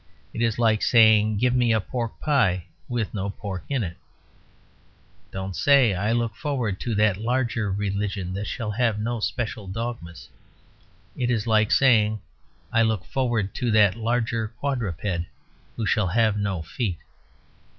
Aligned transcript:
It 0.33 0.41
is 0.41 0.57
like 0.57 0.81
saying, 0.81 1.37
"Give 1.37 1.53
me 1.53 1.71
a 1.71 1.79
pork 1.79 2.19
pie 2.19 2.65
with 2.89 3.13
no 3.13 3.29
pork 3.29 3.63
in 3.69 3.83
it." 3.83 3.97
Don't 5.29 5.55
say, 5.55 5.93
"I 5.93 6.11
look 6.11 6.35
forward 6.35 6.79
to 6.79 6.95
that 6.95 7.17
larger 7.17 7.71
religion 7.71 8.33
that 8.33 8.47
shall 8.47 8.71
have 8.71 8.99
no 8.99 9.19
special 9.19 9.67
dogmas." 9.67 10.27
It 11.15 11.29
is 11.29 11.45
like 11.45 11.69
saying, 11.69 12.19
"I 12.73 12.81
look 12.81 13.05
forward 13.05 13.53
to 13.53 13.69
that 13.69 13.95
larger 13.95 14.47
quadruped 14.47 15.21
who 15.75 15.85
shall 15.85 16.07
have 16.07 16.35
no 16.35 16.63
feet." 16.63 16.97